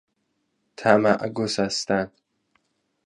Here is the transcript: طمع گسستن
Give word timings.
طمع 0.77 1.27
گسستن 1.33 2.11